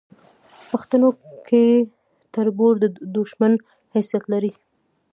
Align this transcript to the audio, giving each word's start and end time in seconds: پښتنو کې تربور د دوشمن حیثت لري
پښتنو 0.71 1.09
کې 1.47 1.63
تربور 2.33 2.73
د 2.79 2.85
دوشمن 3.15 3.53
حیثت 3.95 4.23
لري 4.33 4.51